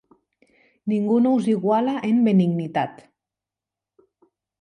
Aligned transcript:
Ningú 0.93 1.17
no 1.25 1.33
us 1.39 1.49
iguala 1.51 1.93
en 2.07 2.23
benignitat. 2.29 3.05